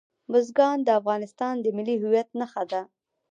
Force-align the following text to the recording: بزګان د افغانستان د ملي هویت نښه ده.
بزګان 0.31 0.77
د 0.83 0.89
افغانستان 0.99 1.53
د 1.61 1.65
ملي 1.77 1.95
هویت 2.03 2.29
نښه 2.39 2.63
ده. 2.71 2.81